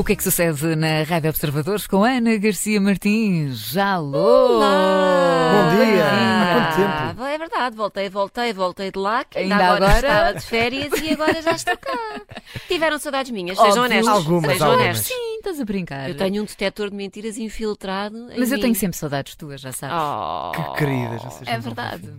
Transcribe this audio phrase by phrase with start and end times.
[0.00, 3.58] O que é que sucede na Rádio Observadores com Ana Garcia Martins?
[3.70, 4.56] Já alô!
[4.56, 5.52] Olá!
[5.52, 6.04] Bom dia!
[6.06, 7.22] Há quanto tempo?
[7.22, 10.06] Ah, é verdade, voltei, voltei, voltei de lá, que ainda, Ainda agora, agora?
[10.08, 12.20] estava de férias e agora já estou cá.
[12.66, 13.84] Tiveram saudades minhas, sejam Óbvio.
[13.84, 14.08] honestos.
[14.08, 14.86] Algumas, sejam algumas.
[14.86, 15.06] honestos.
[15.08, 16.08] Sim, estás a brincar.
[16.08, 18.16] Eu tenho um detector de mentiras infiltrado.
[18.32, 18.62] em Mas eu mim.
[18.62, 19.96] tenho sempre saudades tuas, já sabes.
[20.00, 20.50] Oh.
[20.72, 22.10] Que queridas vocês é não verdade.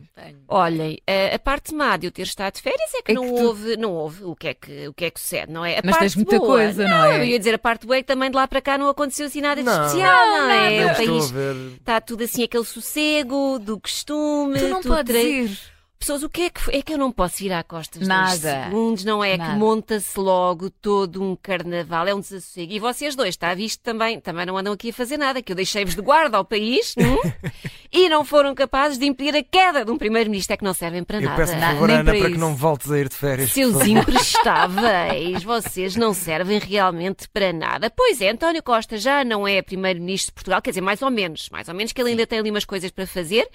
[0.47, 3.23] Olhem, a, a parte má de eu ter estado de férias é que É não
[3.23, 5.65] que tu- houve, não houve o que é que o que é que sucede, não
[5.65, 5.79] é?
[5.79, 7.17] A Mas parte tens muita boa, coisa, não é?
[7.19, 9.27] Eu ia dizer a parte boa é que também de lá para cá não aconteceu
[9.27, 9.85] assim nada de Não.
[9.85, 10.83] especial, não, é?
[10.83, 11.55] Eu O estou país ver.
[11.79, 15.59] está tudo assim aquele sossego do costume, Tu não tudo podes tra- ir.
[16.01, 16.75] Pessoas, o que é que?
[16.75, 18.63] É que eu não posso virar costas dois Nada.
[18.63, 19.37] segundos, não é?
[19.37, 19.53] Nada.
[19.53, 22.73] Que monta-se logo todo um carnaval, é um desassossego.
[22.73, 25.55] E vocês dois, está visto também, também não andam aqui a fazer nada, que eu
[25.55, 27.51] deixei-vos de guarda ao país hum?
[27.91, 31.03] e não foram capazes de impedir a queda de um primeiro-ministro, é que não servem
[31.03, 31.35] para Eu nada.
[31.35, 33.51] peço por favor, Ana, para para que não voltes a ir de férias.
[33.51, 37.91] Seus imprestáveis, vocês não servem realmente para nada.
[37.91, 41.47] Pois é, António Costa já não é primeiro-ministro de Portugal, quer dizer, mais ou menos,
[41.51, 43.47] mais ou menos que ele ainda tem ali umas coisas para fazer,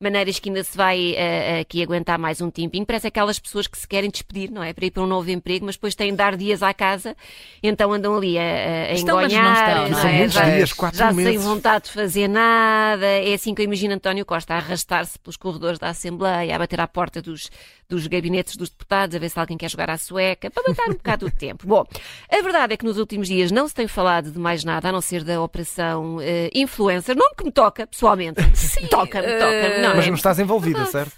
[0.00, 2.86] maneiras que ainda se vai eh, aqui aguentar mais um tempinho.
[2.86, 4.72] Parece aquelas pessoas que se querem despedir, não é?
[4.72, 7.14] Para ir para um novo emprego, mas depois têm de dar dias à casa,
[7.62, 10.12] então andam ali a, a, a Estão, mas não engonhar, estão, não não São é?
[10.16, 11.44] muitos Já- dias, quatro já sem meses.
[11.44, 13.04] vontade de fazer nada.
[13.06, 16.80] É assim que eu imagino António Costa a arrastar-se pelos corredores da Assembleia, a bater
[16.80, 17.50] à porta dos,
[17.88, 20.94] dos gabinetes dos deputados, a ver se alguém quer jogar à sueca, para matar um
[20.94, 21.66] bocado o tempo.
[21.66, 21.84] Bom,
[22.30, 24.92] a verdade é que nos últimos dias não se tem falado de mais nada, a
[24.92, 28.40] não ser da operação eh, Influencer, nome que me toca, pessoalmente.
[28.88, 29.89] Toca-me, toca-me.
[29.90, 31.12] Não, Mas é- não estás envolvida, certo?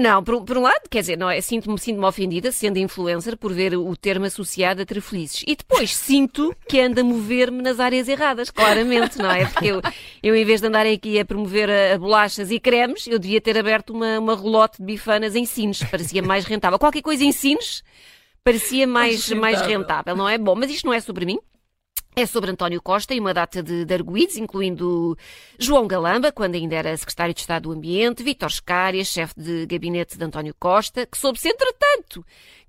[0.00, 3.52] não, por, por um lado, quer dizer, não é, sinto-me sinto ofendida, sendo influencer, por
[3.52, 5.44] ver o termo associado a trafelizes.
[5.46, 9.46] E depois sinto que anda a mover-me nas áreas erradas, claramente, não é?
[9.46, 9.80] Porque eu,
[10.22, 13.40] eu em vez de andar aqui a promover a, a bolachas e cremes, eu devia
[13.40, 16.78] ter aberto uma, uma relote de bifanas em Sines, parecia mais rentável.
[16.78, 17.84] Qualquer coisa em Sines
[18.42, 19.78] parecia mais, mais rentável.
[19.80, 20.36] rentável, não é?
[20.36, 21.38] Bom, mas isto não é sobre mim.
[22.18, 25.18] É sobre António Costa e uma data de, de arguídos, incluindo
[25.58, 30.16] João Galamba, quando ainda era secretário de Estado do Ambiente, Vítor Scárias, chefe de gabinete
[30.16, 32.24] de António Costa, que soube-se, entretanto,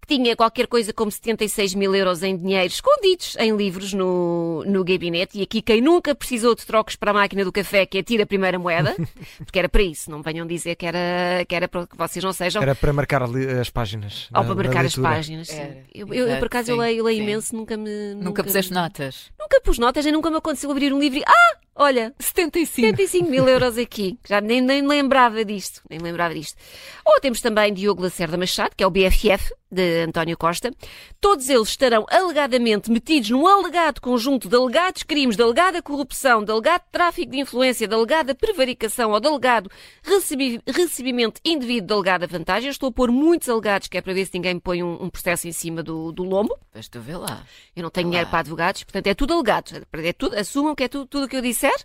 [0.06, 4.84] que tinha qualquer coisa como 76 mil euros em dinheiro escondidos em livros no, no
[4.84, 5.38] gabinete.
[5.40, 8.28] E aqui quem nunca precisou de trocos para a máquina do café, que atira a
[8.28, 8.96] primeira moeda,
[9.40, 12.22] porque era para isso, não me venham dizer que era, que era para que vocês
[12.24, 14.28] não sejam Era para marcar ali as páginas.
[14.34, 15.48] ou na- para marcar as páginas.
[15.48, 15.56] sim.
[15.58, 17.24] Era, Eu, eu- eu, por acaso, eu sim, leio, leio sim.
[17.24, 18.14] imenso, nunca me.
[18.16, 19.32] Nunca puseste notas.
[19.40, 21.24] Nunca pus notas, nem nunca me aconteceu abrir um livro e.
[21.26, 21.58] Ah!
[21.80, 22.88] Olha, 75.
[22.88, 24.18] 75 mil euros aqui.
[24.28, 25.82] Já nem, nem lembrava disto.
[25.88, 26.58] Nem lembrava disto.
[27.06, 30.72] Ou temos também Diogo Lacerda Machado, que é o BFF de António Costa.
[31.20, 36.52] Todos eles estarão alegadamente metidos num alegado conjunto de alegados crimes, de alegada corrupção, de
[36.52, 39.70] alegado tráfico de influência, de alegada prevaricação ou de alegado
[40.04, 42.68] recebi- recebimento indevido de alegada vantagem.
[42.68, 45.04] Eu estou a pôr muitos alegados, que é para ver se ninguém me põe um,
[45.04, 46.58] um processo em cima do, do lombo.
[46.74, 47.44] Mas tu vê lá.
[47.76, 49.86] Eu não tenho dinheiro para advogados, portanto é tudo alegado.
[49.94, 51.76] É tudo, assumam que é tudo o que eu disser,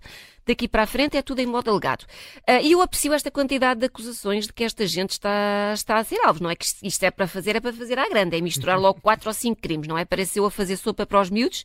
[0.46, 2.04] daqui para a frente é tudo em modo alegado.
[2.46, 6.04] Ah, E eu aprecio esta quantidade de acusações de que esta gente está, está a
[6.04, 6.42] ser alvo.
[6.42, 8.36] Não é que isto- é para fazer, é para fazer à grande.
[8.36, 10.04] É misturar logo quatro ou cinco crimes, não é?
[10.04, 11.64] Parece eu a fazer sopa para os miúdos.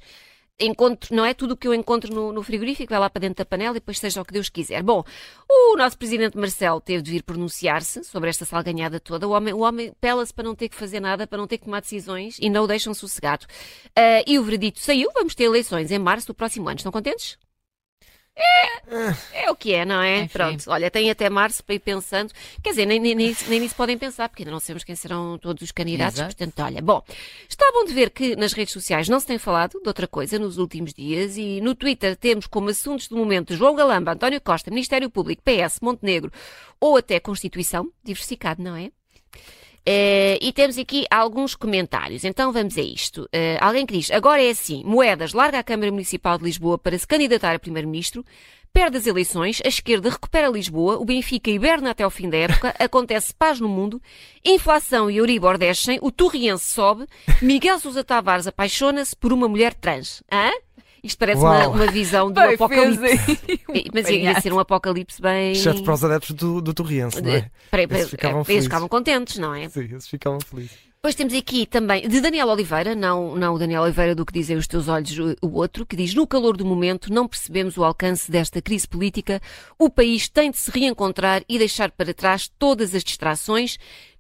[0.59, 1.35] Encontro, não é?
[1.35, 3.79] Tudo o que eu encontro no, no frigorífico vai lá para dentro da panela e
[3.79, 4.81] depois seja o que Deus quiser.
[4.81, 5.03] Bom,
[5.47, 9.27] o nosso presidente Marcelo teve de vir pronunciar-se sobre esta salganhada toda.
[9.27, 11.65] O homem, o homem pela-se para não ter que fazer nada, para não ter que
[11.65, 13.45] tomar decisões e não o deixam sossegado.
[13.95, 15.11] Ah, e o veredito saiu.
[15.13, 16.77] Vamos ter eleições em março do próximo ano.
[16.77, 17.37] Estão contentes?
[18.39, 20.19] É, é o que é, não é?
[20.19, 20.29] Enfim.
[20.33, 22.31] Pronto, olha, tem até março para ir pensando.
[22.63, 24.95] Quer dizer, nem, nem, nem, isso- nem nisso podem pensar, porque ainda não sabemos quem
[24.95, 26.19] serão todos os candidatos.
[26.19, 26.35] Exato.
[26.35, 27.01] Portanto, olha, bom,
[27.49, 30.37] está bom de ver que nas redes sociais não se tem falado de outra coisa
[30.37, 34.69] nos últimos dias e no Twitter temos como assuntos do momento João Galamba, António Costa,
[34.69, 36.31] Ministério Público, PS, Montenegro
[36.79, 38.91] ou até Constituição, diversificado, não é?
[39.89, 42.25] Eh, e temos aqui alguns comentários.
[42.25, 43.25] Então vamos a isto.
[43.31, 46.99] Eh, alguém que diz: agora é assim, Moedas larga a Câmara Municipal de Lisboa para
[46.99, 48.25] se candidatar a Primeiro-Ministro,
[48.73, 52.75] perde as eleições, a esquerda recupera Lisboa, o Benfica hiberna até ao fim da época,
[52.77, 54.01] acontece paz no mundo,
[54.43, 57.07] inflação e Euribor descem, o Torriense sobe,
[57.41, 60.21] Miguel Sousa Tavares apaixona-se por uma mulher trans.
[60.29, 60.51] Hã?
[61.07, 63.61] Isto parece uma, uma visão do Bem, apocalipse.
[63.69, 65.53] um Mas ia ser um apocalipse bem.
[65.53, 67.49] Exceto para os adeptos do, do Torriense, não é?
[67.71, 68.65] Para- para- Esses ficavam eles felizes.
[68.65, 69.69] ficavam contentes, não é?
[69.69, 70.71] Sim, eles ficavam felizes.
[70.95, 74.57] Depois temos aqui também de Daniel Oliveira, não, não o Daniel Oliveira do que dizem
[74.57, 78.29] os teus olhos, o outro, que diz: No calor do momento, não percebemos o alcance
[78.31, 79.39] desta crise política.
[79.79, 83.77] O país tem de se reencontrar e deixar para trás todas as distrações.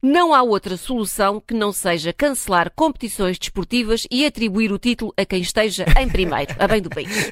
[0.07, 5.25] Não há outra solução que não seja cancelar competições desportivas e atribuir o título a
[5.25, 7.31] quem esteja em primeiro, a bem do país.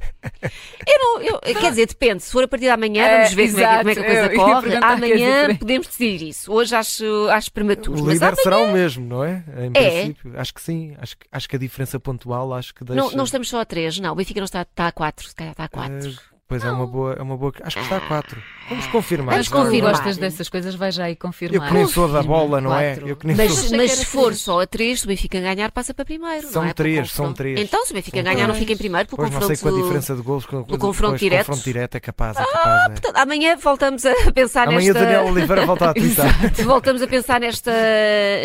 [0.88, 2.24] Eu não, eu- quer dizer, depende.
[2.24, 4.00] Se for a partir de amanhã, É, vamos ver como é, que- como é que
[4.00, 4.36] a exato.
[4.36, 4.76] coisa corre.
[4.78, 6.52] Amanhã dizer- podemos decidir isso.
[6.52, 8.00] Hoje acho, acho prematuro.
[8.00, 9.44] O Mas líder amanhã será o mesmo, não é?
[9.58, 9.90] Em É.
[10.04, 10.40] princípio.
[10.40, 10.96] Acho que sim.
[11.00, 13.02] Acho, que- acho que a diferença pontual acho que deixa.
[13.02, 14.12] não, não estamos só a três, não.
[14.12, 16.14] O Benfica não está, está a quatro, se calhar está a quatro.
[16.48, 17.52] Pois é uma boa, é uma boa.
[17.64, 18.40] Acho que está a 4.
[18.70, 19.34] Vamos confirmar.
[19.36, 19.92] Vamos Mas confirmar.
[19.94, 21.68] gostas dessas coisas, vai já aí Eu confirmar.
[21.68, 23.00] que nem sou da bola, não é?
[23.04, 23.76] Eu que nem Mas, sou.
[23.78, 26.48] mas se for só a três, se o Benfica ganhar, passa para primeiro.
[26.48, 26.74] São não é?
[26.74, 27.28] Por três, confronto.
[27.30, 27.60] são três.
[27.60, 28.60] Então, se o Benfica São ganhar, não três.
[28.60, 29.74] fica em primeiro, por Pois não sei confronto.
[29.76, 30.46] com a diferença de gols.
[30.46, 31.46] Com, do confronto direto.
[31.48, 32.86] confronto direto é capaz, é capaz.
[32.86, 32.90] é.
[32.90, 35.00] Portanto, amanhã voltamos a pensar Amanhã nesta.
[35.00, 36.54] Daniel Oliveira volta a twittar.
[36.64, 37.72] Voltamos a pensar nesta,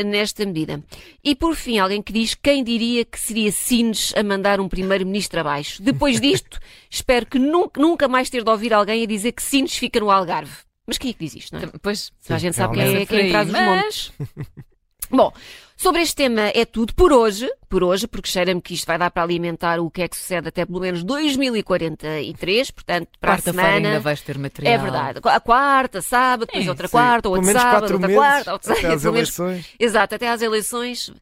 [0.06, 0.82] nesta medida.
[1.22, 5.40] E por fim, alguém que diz quem diria que seria Sines a mandar um primeiro-ministro
[5.40, 5.82] abaixo.
[5.82, 6.58] Depois disto,
[6.90, 10.10] espero que nunca, nunca mais ter de ouvir alguém a dizer que Sines fica no
[10.10, 10.52] Algarve.
[10.86, 11.66] Mas quem é que diz isto, não é?
[11.82, 14.12] Pois, Toda a gente sabe quem é quem traz os montes.
[15.12, 15.32] Bom,
[15.76, 19.10] sobre este tema é tudo por hoje, por hoje, porque cheira-me que isto vai dar
[19.10, 23.68] para alimentar o que é que sucede até pelo menos 2043, portanto, para a quarta-feira
[23.70, 23.88] semana.
[23.88, 24.72] ainda vais ter material.
[24.74, 25.20] É verdade.
[25.24, 28.72] A quarta, sábado, depois Sim, outra Sim, quarta, outra menos sábado, outra meses quarta, outra
[28.72, 29.66] até às menos- eleições.
[29.78, 31.12] Exato, até às eleições.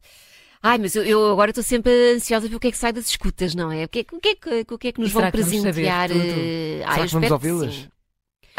[0.61, 2.91] Ai, mas eu, eu agora estou sempre ansiosa para ver o que é que sai
[2.91, 3.85] das escutas, não é?
[3.85, 5.21] O que é, que- o que, é que, o que, é que nos E vão
[5.31, 6.09] que vamos saber presentear?
[6.09, 6.21] tudo?
[6.21, 7.89] eh, ai, Será que vamos espero que ouvi-las?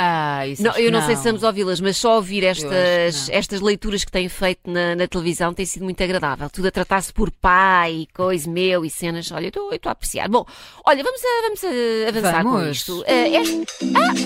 [0.02, 3.34] Ah, isso Não, eu que não, sei se vamos ouvi-las, mas só ouvir estas, não.
[3.34, 6.48] estas leituras que têm feito na, na televisão tem sido muito agradável.
[6.48, 9.30] Tudo a tratar-se por pai, coisa meu e cenas.
[9.30, 10.26] Olha, eu estou- a apreciar.
[10.28, 10.46] Bom,
[10.86, 12.76] olha, vamos, a- vamos a- avançar com Vamos.
[12.78, 13.04] isto.
[13.06, 13.66] Eh, este-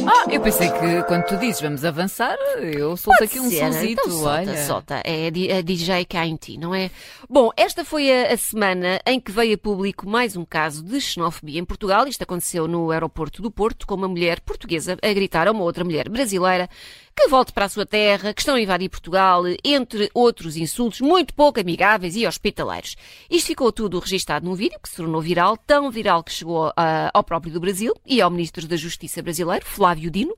[0.07, 4.01] Ah, eu pensei que quando tu dizes vamos avançar, eu solto aqui um ser, sonzito.
[4.07, 4.65] então solta, olha.
[4.67, 5.03] solta.
[5.05, 6.91] É a di- a DJ Kainti, não é?
[7.29, 11.01] Bom, esta foi a, a semana em que veio a público mais um caso de
[11.01, 12.07] xenofobia em Portugal.
[12.07, 15.85] Isto aconteceu no aeroporto do Porto, com uma mulher portuguesa a gritar a uma outra
[15.85, 16.69] mulher brasileira
[17.17, 21.33] que volte para a sua terra, que estão a invadir Portugal, entre outros insultos muito
[21.33, 22.97] pouco amigáveis e hospitaleiros.
[23.31, 27.11] Isto ficou tudo registado num vídeo que se tornou viral, tão viral que chegou ah,
[27.15, 30.37] ao próprio do Brasil e ao Ministro da Justiça brasileiro, Flávio Dino.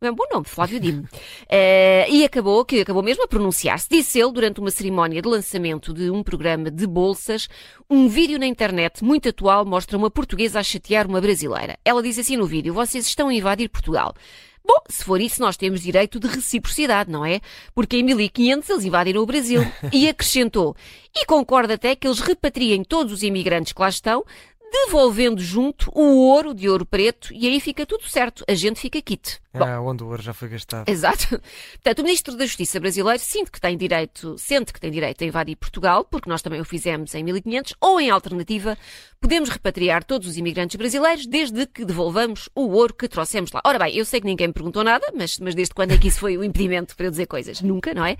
[0.00, 1.08] É um bom nome, Flávio Dino.
[1.50, 3.88] Eh, e acabou, que acabou mesmo a pronunciar-se.
[3.88, 7.48] Disse ele, durante uma cerimónia de lançamento de um programa de bolsas,
[7.88, 11.78] um vídeo na internet muito atual mostra uma portuguesa a chatear uma brasileira.
[11.82, 14.14] Ela diz assim no vídeo: Vocês estão a invadir Portugal.
[14.68, 17.40] Bom, se for isso, nós temos direito de reciprocidade, não é?
[17.74, 19.62] Porque em 1500 eles invadiram o Brasil.
[19.92, 20.76] E acrescentou.
[21.14, 24.24] E concorda até que eles repatriem todos os imigrantes que lá estão,
[24.70, 28.44] devolvendo junto o ouro de ouro preto, e aí fica tudo certo.
[28.48, 29.40] A gente fica quite.
[29.52, 30.88] Bom, Ah, onde o ouro já foi gastado.
[30.88, 31.40] Exato.
[31.72, 35.26] Portanto, o Ministro da Justiça brasileiro sente que tem direito, sente que tem direito a
[35.26, 38.76] invadir Portugal, porque nós também o fizemos em 1500, ou em alternativa,
[39.20, 43.60] podemos repatriar todos os imigrantes brasileiros desde que devolvamos o ouro que trouxemos lá.
[43.64, 46.08] Ora bem, eu sei que ninguém me perguntou nada, mas, mas desde quando é que
[46.08, 47.60] isso foi o impedimento para eu dizer coisas?
[47.62, 48.16] Nunca, não é?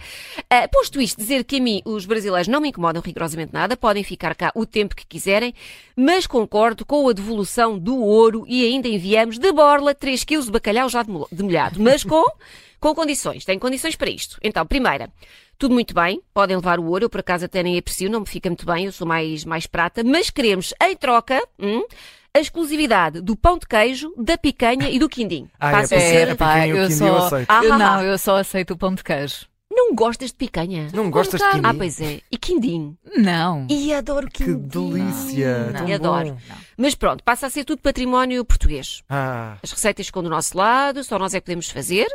[0.50, 4.02] Ah, posto isto, dizer que a mim os brasileiros não me incomodam rigorosamente nada, podem
[4.02, 5.54] ficar cá o tempo que quiserem,
[5.94, 10.50] mas concordo com a devolução do ouro e ainda enviamos de borla 3 kg de
[10.52, 12.24] bacalhau já demol- demolhado, mas com,
[12.78, 13.44] com condições.
[13.44, 14.38] Tem condições para isto.
[14.42, 15.10] Então, primeira,
[15.58, 18.26] tudo muito bem, podem levar o ouro, eu por acaso até nem aprecio, não me
[18.26, 21.84] fica muito bem, eu sou mais, mais prata, mas queremos, em troca, hum,
[22.32, 25.48] a exclusividade do pão de queijo, da picanha e do quindim.
[25.58, 25.96] Ah, é Passa
[26.36, 27.28] pá, e o eu só.
[27.48, 29.46] Ah, eu não, eu só aceito o pão de queijo.
[29.80, 30.88] Não gostas de picanha?
[30.92, 31.62] Não gostas de quindim?
[31.68, 32.20] Ah, pois é.
[32.32, 32.96] E quindim?
[33.16, 33.64] Não.
[33.70, 34.66] E adoro Que quindim.
[34.66, 35.66] delícia!
[35.66, 35.94] Não, tão não.
[35.94, 36.30] Adoro.
[36.34, 36.54] bom.
[36.76, 39.02] Mas pronto, passa a ser tudo património português.
[39.08, 42.08] Ah, As receitas ficam do nosso lado, só nós é que podemos fazer.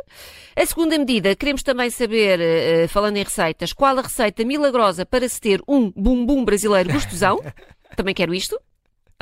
[0.54, 5.26] A segunda medida, queremos também saber, eh, falando em receitas, qual a receita milagrosa para
[5.28, 7.40] se ter um bumbum brasileiro gostosão.
[7.96, 8.60] também quero isto.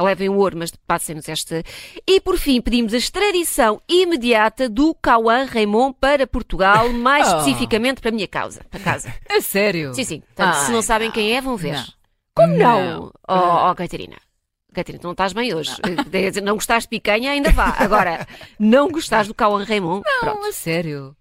[0.03, 1.63] Levem o ouro, mas passem-nos esta.
[2.07, 7.39] E por fim, pedimos a extradição imediata do Cauã Raymond para Portugal, mais Oh.
[7.39, 9.15] especificamente para a minha causa, para casa.
[9.29, 9.95] É sério?
[9.95, 10.21] Sim, sim.
[10.21, 11.75] Portanto, se Ai, não sabem não, quem é, vão ver.
[11.75, 11.85] não.
[12.35, 12.85] Como não?
[12.85, 13.13] Não.
[13.29, 14.17] Oh, oh, Catarina.
[14.73, 15.73] Catarina, tu não estás bem hoje.
[16.11, 17.77] Dizer, Não gostaste de picanha, ainda vá.
[17.79, 18.27] Agora,
[18.59, 20.41] não gostaste do Cauã Raymond, pronto.
[20.41, 21.15] Não, a sério.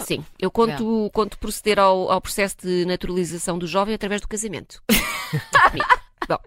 [0.00, 4.80] Sim, eu conto, conto proceder ao, ao processo de naturalização do jovem através do casamento.
[6.28, 6.38] Bom,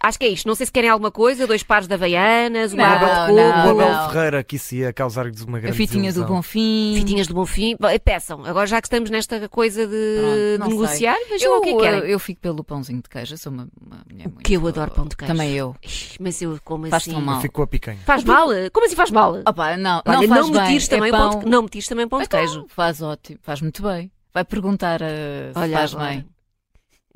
[0.00, 0.46] acho que é isto.
[0.46, 3.32] Não sei se querem alguma coisa, dois pares de havaianas, uma Não, água de coco,
[3.32, 4.10] o Abel não.
[4.10, 6.36] Ferreira, que isso ia causar-lhes uma A grande fitinha do desilusão.
[6.36, 6.94] Bonfim.
[6.96, 7.76] fitinhas de bom fim.
[7.78, 11.60] Bom, Peçam, agora já que estamos nesta coisa de, Pronto, de negociar, vejam Eu, o
[11.62, 11.98] que é que querem.
[12.00, 13.34] eu, eu fico pelo pãozinho de queijo.
[13.34, 14.42] Eu sou uma, uma mulher muito.
[14.44, 15.32] que eu adoro pão de queijo.
[15.32, 15.74] Também eu.
[16.20, 17.12] Mas eu como Faz assim.
[17.12, 17.40] tão mal.
[17.40, 17.98] Ficou a picanha.
[18.06, 18.48] Faz mal?
[18.72, 19.34] Como assim faz mal?
[19.46, 20.60] Opa, não, Olha, não faz não bem.
[20.62, 21.40] me tires também é pão pão...
[21.40, 22.66] de, não me tires também pão de Então, queijo.
[22.68, 24.10] Faz ótimo, faz muito bem.
[24.32, 26.08] Vai perguntar uh, se Olha faz agora.
[26.10, 26.26] bem.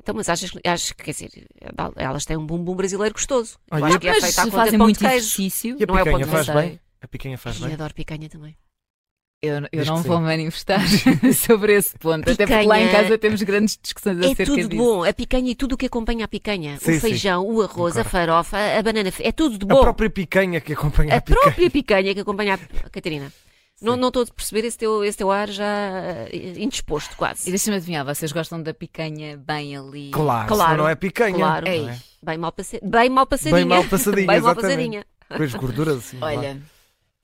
[0.03, 1.29] Então, mas achas, que, quer dizer,
[1.95, 3.57] elas têm um bumbum brasileiro gostoso.
[3.71, 5.05] Eu Olha, acho que é Mas feita à se conta de fazem pão muito de
[5.05, 5.17] queijo.
[5.17, 6.79] exercício, E a Não é o picanha ponto faz bem?
[7.01, 7.73] A picanha faz bem?
[7.73, 8.57] adoro picanha também.
[9.41, 10.23] Eu, eu não vou sim.
[10.23, 10.79] manifestar
[11.35, 13.03] sobre esse ponto, até porque lá em Picanha.
[13.03, 14.83] casa temos grandes discussões É acerca tudo de disso.
[14.83, 15.03] bom.
[15.03, 16.77] A picanha e tudo o que acompanha a picanha.
[16.79, 16.99] Sim, o sim.
[17.01, 19.11] feijão, o arroz, a farofa, a banana.
[19.19, 19.81] É tudo de A bom.
[19.81, 21.41] própria picanha que acompanha a, A picanha.
[21.43, 23.31] própria picanha que acompanha a Catarina.
[23.83, 27.49] Não, não estou a perceber esse teu, esse teu ar já eh, indisposto, E quase.
[27.49, 30.11] deixa-me adivinhar, vocês gostam da picanha bem ali?
[30.11, 31.35] Claro, Claro, não é picanha.
[31.35, 31.65] Claro.
[31.65, 31.99] não é?
[32.23, 32.79] Bem mal, passe...
[32.81, 33.57] bem mal passadinha.
[33.57, 35.05] Bem mal passadinha, Bem mal passadinha.
[35.35, 36.19] Com as gorduras assim.
[36.19, 36.55] lá.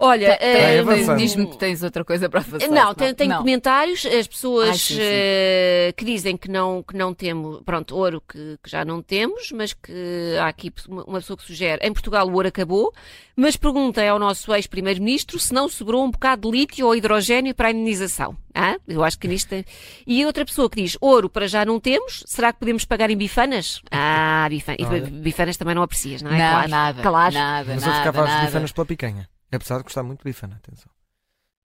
[0.02, 0.40] Olha,
[0.80, 1.18] avançando.
[1.18, 2.70] diz-me que tens outra coisa para fazer.
[2.70, 3.40] Não, tem, tem não.
[3.40, 5.00] comentários, as pessoas Ai, sim, sim.
[5.02, 9.52] eh, que dizem que não, que não temos, pronto, ouro que, que já não temos,
[9.52, 12.94] mas que há aqui uma pessoa que sugere, em Portugal o ouro acabou,
[13.36, 17.68] mas perguntem ao nosso ex-primeiro-ministro se não sobrou um bocado de lítio ou hidrogênio para
[17.68, 18.38] a indenização.
[18.56, 19.66] Ah, eu acho que nisto tem...
[20.08, 23.18] E outra pessoa que diz, ouro para já não temos, será que podemos pagar em
[23.18, 23.82] bifanas?
[23.92, 24.76] Ah, bifan...
[24.80, 26.38] e bifanas também não aprecias, não é?
[26.38, 26.70] Não, Claro.
[26.70, 27.34] nada, Claro.
[27.34, 28.46] nada, Mas eu nada, ficava às nada.
[28.46, 29.30] bifanas pela picanha.
[29.52, 30.92] Apesar de gostar muito de bifana, atenção.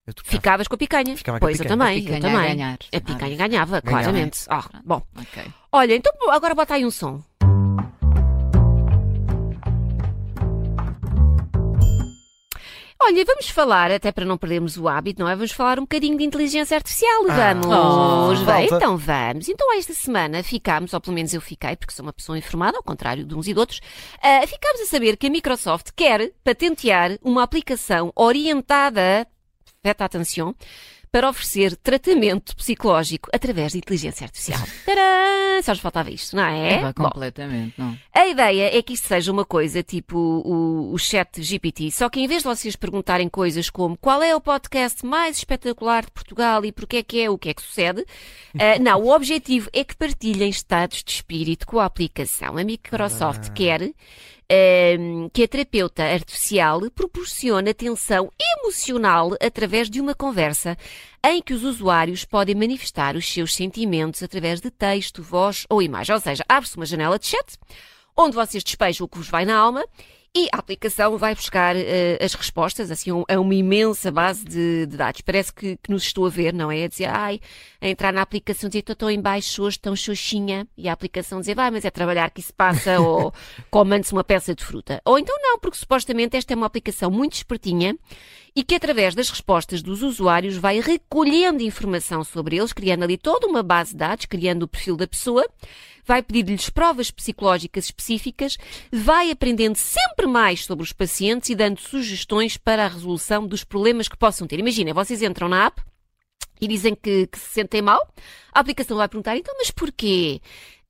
[0.07, 0.13] Eu.
[0.23, 1.17] Ficavas com a picanha.
[1.17, 1.77] Ficava com a pois, eu picanha.
[1.79, 2.37] também, A eu picanha também.
[2.51, 2.77] a ganhar.
[2.93, 3.81] A picanha ganhava, Ganhava.
[3.81, 4.39] claramente.
[4.49, 5.01] Ah, bom.
[5.17, 5.43] Ok.
[5.71, 7.23] Olha, então agora bota aí um som.
[13.07, 15.35] Olha, vamos falar, até para não perdermos o hábito, não é?
[15.35, 17.25] Vamos falar um bocadinho de inteligência artificial.
[17.29, 18.75] Ah, Vamos, oh, volta.
[18.77, 19.47] então vamos.
[19.47, 22.83] Então esta semana ficámos, ou pelo menos eu fiquei, porque sou uma pessoa informada, ao
[22.83, 23.79] contrário de uns e de outros,
[24.23, 29.27] ah, ficámos a saber que a Microsoft quer patentear uma aplicação orientada,
[29.83, 30.55] presta atenção,
[31.15, 34.59] para oferecer tratamento psicológico através de inteligência artificial.
[34.85, 35.61] Tadã!
[35.63, 36.73] Só nos faltava isto, não é?
[36.73, 37.97] É, Bom, completamente, não.
[38.13, 42.19] a ideia é que isto seja uma coisa tipo o, o chat GPT, só que
[42.19, 46.65] em vez de vocês perguntarem coisas como qual é o podcast mais espetacular de Portugal
[46.65, 48.05] e porquê é que é, o que é que sucede,
[48.59, 52.57] ah, não, o objetivo é que partilhem estados de espírito com a aplicação.
[52.57, 53.53] A Microsoft Ah.
[53.53, 53.89] quer
[55.33, 60.77] que a terapeuta artificial proporcione atenção emocional através de uma conversa
[61.23, 66.13] em que os usuários podem manifestar os seus sentimentos através de texto, voz ou imagem.
[66.13, 67.57] Ou seja, abre-se uma janela de chat
[68.15, 69.83] onde vocês despejam o que vos vai na alma
[70.35, 74.85] e a aplicação vai buscar eh, as respostas, assim, um- a uma imensa base de,
[74.85, 75.21] de dados.
[75.21, 76.83] Parece que, que nos estou a ver, não é?
[76.83, 77.39] A dizer, ai,
[77.79, 81.55] a entrar na aplicação, dizer, estou em baixo hoje, tão xoxinha, e a aplicação dizer,
[81.55, 83.33] vai, mas é trabalhar que isso passa, ou
[83.71, 85.01] comande-se uma peça de fruta.
[85.05, 87.95] Ou então não, porque supostamente esta é uma aplicação muito espertinha
[88.55, 93.47] e que através das respostas dos usuários vai recolhendo informação sobre eles, criando ali toda
[93.47, 95.45] uma base de dados, criando o perfil da pessoa,
[96.05, 98.57] vai pedir-lhes provas psicológicas específicas,
[98.91, 104.07] vai aprendendo sempre mais sobre os pacientes e dando sugestões para a resolução dos problemas
[104.07, 104.59] que possam ter.
[104.59, 105.81] Imagina, vocês entram na app
[106.61, 108.07] e dizem que, que se sentem mal,
[108.53, 110.39] a aplicação vai perguntar, então, mas porquê?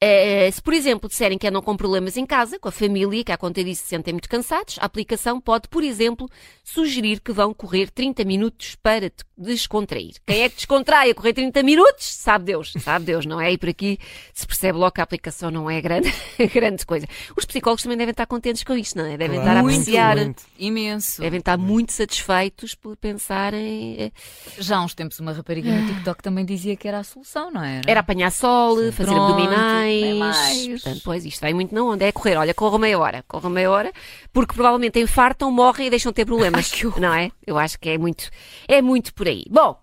[0.01, 3.31] Eh, se, por exemplo, disserem que andam com problemas em casa, com a família, que
[3.31, 6.29] à conta disso se sentem muito cansados, a aplicação pode, por exemplo,
[6.63, 10.15] sugerir que vão correr 30 minutos para descontrair.
[10.27, 12.05] Quem é que descontrai a correr 30 minutos?
[12.05, 13.53] Sabe Deus, sabe Deus, não é?
[13.53, 13.97] E por aqui
[14.33, 16.13] se percebe logo que a aplicação não é grande,
[16.53, 17.07] grande coisa.
[17.35, 19.17] Os psicólogos também devem estar contentes com isto, não é?
[19.17, 20.43] Devem estar a Claro, apreciar, muito.
[20.59, 21.21] Imenso.
[21.21, 23.95] devem estar muito satisfeitos por pensarem.
[23.97, 24.11] eh,
[24.59, 27.63] Já há uns tempos uma rapariga no TikTok também dizia que era a solução, não
[27.63, 27.89] era?
[27.89, 29.84] Era apanhar sol, fazer Pronto, abdominais.
[30.13, 30.67] Mais.
[30.67, 32.05] Portanto, pois isto vai muito na onda.
[32.05, 33.91] É correr, olha, corram meia hora, corram meia hora,
[34.33, 36.71] porque provavelmente infartam, morrem e deixam de ter problemas.
[36.73, 37.31] Ai, que não é?
[37.45, 38.29] Eu acho que é muito,
[38.67, 39.45] é muito por aí.
[39.49, 39.79] Bom.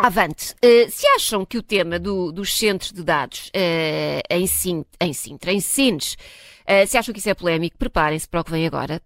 [0.00, 0.54] Avante.
[0.62, 5.12] Eh, se acham que o tema do- dos centros de dados eh, em, Sin, em
[5.12, 6.16] Sintra, em Sines,
[6.64, 9.02] eh, se acham que isso é polémico, preparem-se para o que vem agora,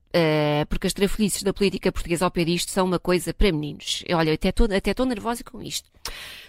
[0.69, 4.05] porque as trafolhices da política portuguesa ao pé disto são uma coisa para meninos.
[4.15, 5.91] Olha, eu até estou até estou nervosa com isto.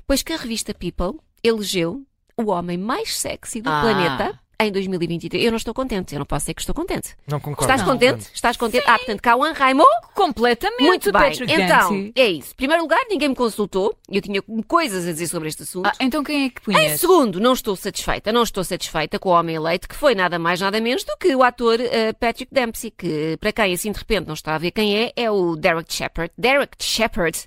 [0.05, 2.05] Pois que a revista People elegeu
[2.38, 3.82] o homem mais sexy do Ah.
[3.82, 5.44] planeta em 2023.
[5.44, 7.16] Eu não estou contente, eu não posso dizer que estou contente.
[7.28, 7.63] Não concordo.
[7.63, 7.88] Estás Não.
[7.94, 8.30] contente?
[8.34, 8.86] Estás contente?
[8.88, 9.84] Ah, portanto, Cauã Raimon?
[10.13, 11.22] Completamente, Muito bem.
[11.22, 12.54] Patrick Então, é isso.
[12.54, 13.94] Em primeiro lugar, ninguém me consultou.
[14.10, 15.88] Eu tinha coisas a dizer sobre este assunto.
[15.88, 17.00] Ah, então quem é que Em punhas?
[17.02, 18.32] segundo, não estou satisfeita.
[18.32, 21.36] Não estou satisfeita com o homem eleito, que foi nada mais, nada menos do que
[21.36, 24.72] o ator eh, Patrick Dempsey, que, para quem assim de repente não está a ver
[24.72, 26.32] quem é, é o Derek Shepard.
[26.38, 27.38] Derek Shepard,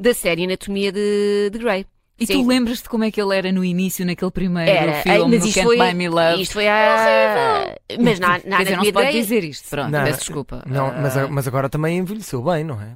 [0.00, 1.86] da série Anatomia de, de Grey.
[2.18, 2.42] E Sim.
[2.42, 5.52] tu lembras-te como é que ele era no início, naquele primeiro Era, filme, mas no
[5.52, 6.42] Can't foi, Buy Me Love?
[6.42, 7.74] isto foi a...
[8.00, 9.20] Mas na, na Quer dizer, não se de pode Grey...
[9.20, 9.68] dizer isto.
[9.68, 10.62] Pronto, Não, peço desculpa.
[10.64, 12.94] Não, Ah, mas, a- mas agora também envelheceu bem, não é?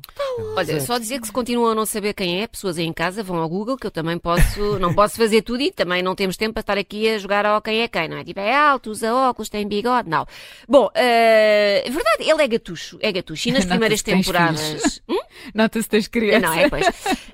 [0.56, 3.22] Olha, só dizer que se continuam a não saber quem é, pessoas aí em casa
[3.22, 6.36] vão ao Google, que eu também posso, não posso fazer tudo e também não temos
[6.36, 8.24] tempo para estar aqui a jogar ao quem é quem, não é?
[8.24, 10.26] Tipo, é alto, usa óculos, tem bigode, não.
[10.68, 13.48] Bom, eh, verdade, ele é gatucho, é gatucho.
[13.48, 15.00] E nas primeiras temporadas...
[15.08, 15.18] Hum?
[15.54, 16.46] Nota-se que tens criança.
[16.46, 16.86] Não, é, pois.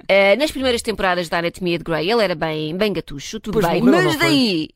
[0.08, 3.72] Eh, nas primeiras temporadas da Anatomia de Grey, ele era bem, bem gatucho, tudo Depois
[3.72, 4.68] bem, morreu, mas não daí...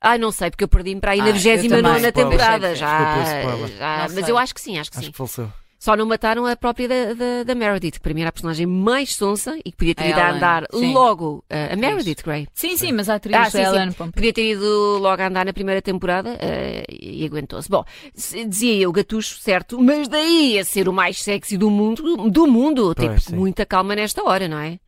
[0.00, 2.12] Ai, não sei, porque eu perdi-me para aí Ah, na eu 29 também.
[2.12, 3.24] temporada já.
[3.24, 4.24] Já Não mas sei.
[4.32, 5.12] eu acho que sim, acho que Acho sim.
[5.12, 5.52] que faleceu.
[5.82, 8.64] Só não mataram a própria da, da, da Meredith, que para mim era a personagem
[8.66, 10.92] mais sonsa e que podia ter A ido a andar sim.
[10.92, 11.44] logo.
[11.50, 12.46] uh, a Meredith Grey.
[12.54, 13.64] Sim, sim, mas a atriz Ah, sim, sim.
[13.64, 14.12] Ellen Pompeo.
[14.12, 17.68] Podia ter ido logo a andar na primeira temporada eh, e aguentou-se.
[17.68, 17.84] Bom,
[18.14, 22.94] dizia eu, gatucho, certo, mas daí a ser o mais sexy do mundo, do mundo.
[22.94, 23.34] Pois, tipo, sim.
[23.34, 24.78] muita calma nesta hora, não é?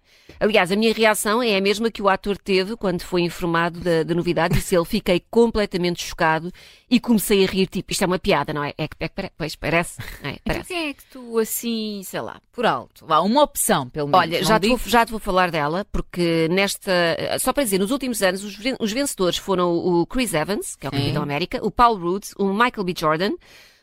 [0.40, 4.02] Aliás, a minha reação é a mesma que o ator teve quando foi informado da,
[4.02, 4.54] da novidade.
[4.54, 6.50] Disse ele, fiquei completamente chocado
[6.90, 8.74] e comecei a rir, tipo, isto é uma piada, não é?
[8.76, 10.00] É que, é que pois, parece.
[10.22, 10.68] É, Então parece.
[10.68, 14.20] quem é que tu, assim, sei lá, por alto, vá, uma opção, pelo menos.
[14.20, 16.92] Olha, já te, vou, já te vou falar dela, porque nesta.
[17.38, 20.88] Só para dizer, nos últimos anos, os, os vencedores foram o Chris Evans, que é
[20.88, 20.92] o.
[20.92, 22.94] Capitão América, o Paul Rudd, o Michael B.
[22.96, 23.32] Jordan,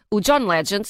[0.09, 0.87] o John Legend,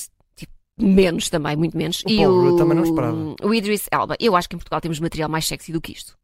[0.78, 3.36] menos também, muito menos, O e Paul Rudd também não esperava.
[3.44, 4.16] o Idris Elba.
[4.20, 6.18] Eu acho que em Portugal temos material mais sexy do que isto.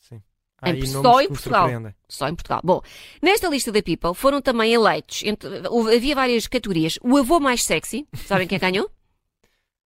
[0.00, 0.16] Sim.
[0.64, 1.68] Em- Aí só em Portugal.
[2.08, 2.60] Só em Portugal.
[2.64, 2.82] Bom,
[3.22, 5.22] nesta lista da People foram também eleitos.
[5.24, 5.48] entre-
[5.94, 6.98] havia várias categorias.
[7.02, 8.90] O avô mais sexy, sabem quem ganhou?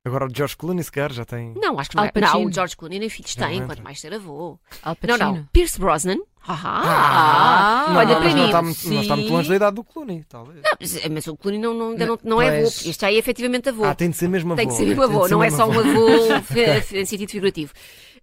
[0.05, 1.55] Agora o George Clooney, se calhar, já tem.
[1.57, 2.11] Não, acho que Al não.
[2.15, 2.21] é.
[2.21, 2.49] Não, Pacino.
[2.51, 3.69] o George Clooney nem filhos Não tem, entra.
[3.69, 4.59] quanto mais ser avô.
[4.83, 5.33] Al Não, Pacino.
[5.37, 5.45] não.
[5.53, 6.19] Pierce Brosnan.
[6.47, 8.41] Ah, Ah, olha, não, para mas mim.
[8.41, 9.35] Não está, muito, não está muito sim.
[9.35, 10.61] longe da idade do Clooney, talvez.
[10.79, 12.61] Mas, mas o Clooney não, não, ainda não, não é avô.
[12.71, 12.85] Pois.
[12.85, 13.85] Este aí é efetivamente avô.
[13.85, 14.57] Ah, tem de ser mesmo avô.
[14.59, 17.31] Tem que ser mesmo avô, de não é só um avô fe- fe- em sentido
[17.31, 17.73] figurativo.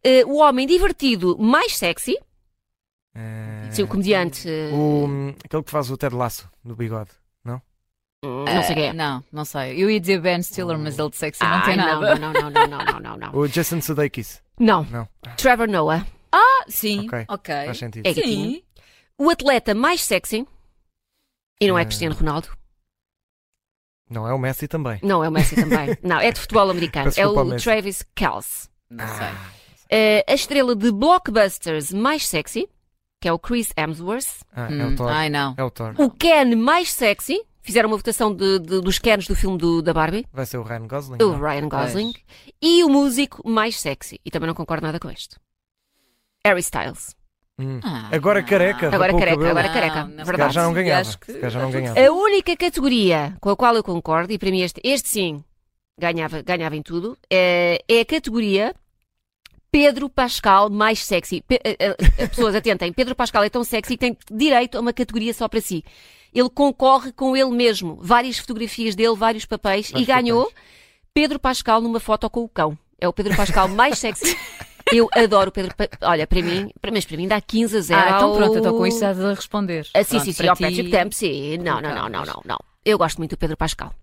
[0.04, 2.16] Eh, o homem divertido mais sexy,
[3.16, 4.48] Eh, sim, o comediante.
[4.48, 7.10] eh, o, aquele que faz o Ted Laço no bigode.
[8.24, 8.90] Hum, não sei quem é.
[8.90, 9.82] Ah, Não, não sei.
[9.82, 12.16] Eu ia dizer Ben Stiller, mas ele de sexy não Ai, tem não, nada.
[12.20, 13.32] não, não, não, não, não, não, não.
[13.40, 14.42] O Jason Sudeikis.
[14.60, 14.84] Não.
[14.86, 15.08] Não.
[15.38, 16.06] Trevor Noah.
[16.32, 17.54] Ah, sim, Ok.
[17.66, 18.06] Faz sentido.
[18.06, 18.64] É Sim.
[19.18, 20.48] O atleta mais sexy.
[21.60, 21.86] E não é Eh.
[21.86, 22.50] Cristiano Ronaldo.
[24.10, 25.00] Não é o Messi também.
[25.04, 25.98] Não, é o Messi também.
[26.04, 27.06] Não, é de futebol americano.
[27.06, 27.64] Peço É desculpa ao o Messi.
[27.64, 28.70] Travis Kelce.
[28.90, 29.28] Não sei.
[29.90, 32.68] Eh, a estrela de blockbusters mais sexy,
[33.22, 34.42] que é o Chris Hemsworth.
[34.54, 35.08] Ah, é Hum, o Thor.
[35.10, 35.54] Ai, não.
[35.58, 35.94] É o Thor.
[35.98, 37.42] O Ken mais sexy.
[37.62, 40.26] Fizeram uma votação de- de- dos Kens do filme do- da Barbie.
[40.34, 41.18] Vai ser o Ryan Gosling.
[41.24, 41.40] O não?
[41.40, 42.14] Ryan Gosling.
[42.62, 44.20] E o músico mais sexy.
[44.26, 45.40] E também não concordo nada com isto.
[46.46, 47.16] Harry Styles.
[47.60, 47.80] Hum.
[47.84, 48.48] Ah, Agora não.
[48.48, 48.88] careca.
[48.88, 49.50] Agora careca, cabelo.
[49.50, 49.94] agora Não, careca.
[50.08, 50.54] calhar Verdade.
[50.56, 51.02] já não ganhava.
[51.02, 52.00] Acho que- já não ganhava.
[52.00, 55.44] A única categoria com a qual eu concordo, e para mim este, este sim
[56.00, 58.74] ganhava, ganhava em tudo, é, é a categoria
[59.72, 61.42] Pedro Pascal mais sexy.
[61.48, 61.62] Pe-
[62.30, 65.62] pessoas atentem, Pedro Pascal é tão sexy que tem direito a uma categoria só para
[65.62, 65.84] si.
[66.34, 67.98] Ele concorre com ele mesmo.
[68.02, 70.66] Várias fotografias dele, vários papéis, Vários e ganhou papéis.
[71.14, 72.78] Pedro Pascal numa foto com o cão.
[73.00, 74.38] É o Pedro Pascal mais sexy.
[74.94, 75.74] Eu adoro o Pedro.
[75.76, 78.02] Pa- Olha, para mim, para, mas para mim dá 15 a 0.
[78.02, 79.88] Ah, então pronto, então com isto estás a responder.
[79.94, 81.58] Ah, sim, Pronto, sim, sim, para ao ti- Patrick Dempsey.
[81.60, 82.58] Não, não, não, não, não, não.
[82.84, 83.94] Eu gosto muito do Pedro Pascal.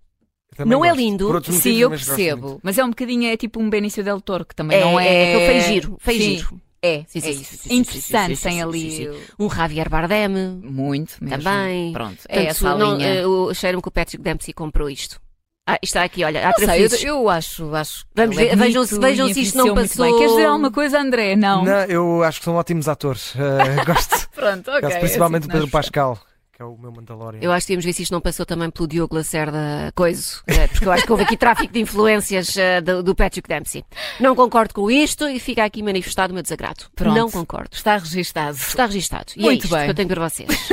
[0.55, 0.99] Também Não é gosto.
[0.99, 1.25] lindo?
[1.27, 2.59] Por outros Sim, motivos, eu percebo.
[2.63, 5.07] Mas é um bocadinho, é tipo um Benício Del Toro, que também É, não é...
[5.07, 6.61] é, aquele feio giro, feio Sim, giro.
[6.81, 7.43] É, Sim, sim, é sim, isso.
[7.51, 10.29] sim, sim, sim, Interessante, sim, sim, tem ali o- Um Javier Bardem.
[10.63, 11.43] muito mesmo.
[11.43, 11.91] Também.
[11.91, 13.07] Pronto, é Portanto, essa a não, linha.
[13.15, 15.19] eh, o cheiro-me que o Patrick Dempsey comprou isto.
[15.67, 16.89] Ah, isto está aqui, olha, há sei, eu,
[17.19, 20.15] eu acho, acho que Vamos é ver- vejam se- vejam se isto não passou- bem.
[20.17, 21.35] Queres dizer alguma coisa, André?
[21.35, 21.63] Não.
[21.63, 23.33] Não, eu acho que são ótimos atores.
[23.35, 23.37] Eh,
[23.85, 24.29] gosto.
[24.31, 24.81] Pronto, ok.
[24.81, 26.17] Gosto é principalmente assim do que Pedro Pascal,
[26.59, 27.39] que é o meu Mandalorian.
[27.41, 30.67] Eu acho que temos ver se isto não passou também pelo Diogo Lacerda Coiso, eh,
[30.67, 33.85] porque eu acho que houve aqui tráfico de influências eh, do, do Patrick Dempsey.
[34.19, 36.83] Não concordo com isto e fica aqui manifestado o meu desagrado.
[36.93, 37.15] Pronto.
[37.15, 37.69] Não concordo.
[37.71, 38.57] Está registado.
[38.57, 39.31] Está registado.
[39.37, 39.85] E é Muito isto bem.
[39.85, 40.49] que eu tenho para vocês.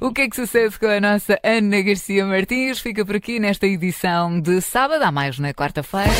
[0.00, 2.78] O que é que sucede com a nossa Ana Garcia Martins?
[2.78, 6.10] Fica por aqui nesta edição de sábado, há mais na quarta-feira.